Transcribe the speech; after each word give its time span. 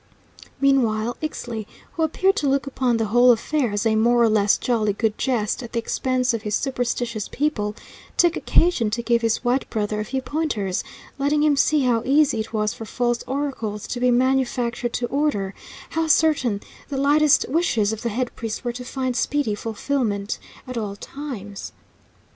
Meanwhile, 0.59 1.15
Ixtli, 1.21 1.67
who 1.93 2.01
appeared 2.01 2.35
to 2.37 2.49
look 2.49 2.65
upon 2.65 2.97
the 2.97 3.05
whole 3.13 3.29
affair 3.31 3.71
as 3.71 3.85
a 3.85 3.95
more 3.95 4.23
or 4.23 4.29
less 4.29 4.57
jolly 4.57 4.93
good 4.93 5.15
jest 5.15 5.61
at 5.61 5.73
the 5.73 5.77
expense 5.77 6.33
of 6.33 6.41
his 6.41 6.55
superstitious 6.55 7.27
people, 7.27 7.75
took 8.17 8.35
occasion 8.35 8.89
to 8.89 9.03
give 9.03 9.21
his 9.21 9.43
white 9.43 9.69
brother 9.69 9.99
a 9.99 10.05
few 10.05 10.19
pointers, 10.23 10.83
letting 11.19 11.43
him 11.43 11.55
see 11.55 11.81
how 11.81 12.01
easy 12.03 12.39
it 12.39 12.51
was 12.51 12.73
for 12.73 12.85
false 12.85 13.21
oracles 13.27 13.85
to 13.85 13.99
be 13.99 14.09
manufactured 14.09 14.93
to 14.93 15.05
order; 15.05 15.53
how 15.91 16.07
certain 16.07 16.61
the 16.89 16.97
lightest 16.97 17.45
wishes 17.47 17.93
of 17.93 18.01
the 18.01 18.09
head 18.09 18.35
priest 18.35 18.63
were 18.65 18.73
to 18.73 18.83
find 18.83 19.15
speedy 19.15 19.53
fulfilment 19.53 20.39
at 20.67 20.79
all 20.79 20.95
times. 20.95 21.73